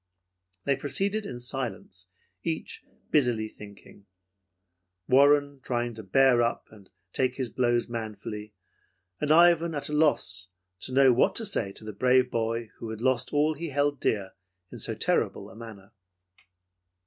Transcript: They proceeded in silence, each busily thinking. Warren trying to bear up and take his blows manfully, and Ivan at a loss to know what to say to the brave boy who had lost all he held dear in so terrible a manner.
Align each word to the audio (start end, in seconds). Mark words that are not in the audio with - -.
They 0.63 0.75
proceeded 0.75 1.27
in 1.27 1.37
silence, 1.37 2.07
each 2.41 2.83
busily 3.11 3.47
thinking. 3.47 4.07
Warren 5.07 5.59
trying 5.61 5.93
to 5.93 6.01
bear 6.01 6.41
up 6.41 6.65
and 6.71 6.89
take 7.13 7.35
his 7.35 7.51
blows 7.51 7.87
manfully, 7.87 8.55
and 9.19 9.31
Ivan 9.31 9.75
at 9.75 9.89
a 9.89 9.93
loss 9.93 10.49
to 10.79 10.91
know 10.91 11.13
what 11.13 11.35
to 11.35 11.45
say 11.45 11.71
to 11.73 11.85
the 11.85 11.93
brave 11.93 12.31
boy 12.31 12.71
who 12.79 12.89
had 12.89 12.99
lost 12.99 13.31
all 13.31 13.53
he 13.53 13.69
held 13.69 13.99
dear 13.99 14.31
in 14.71 14.79
so 14.79 14.95
terrible 14.95 15.51
a 15.51 15.55
manner. 15.55 15.91